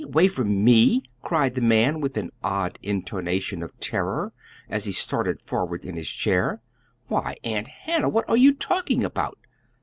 [0.03, 4.33] Away from me," cried the man, with an odd intonation of terror,
[4.67, 6.59] as he started forward in his chair.
[7.07, 9.37] "Why, Aunt Hannah, what are you talking about?"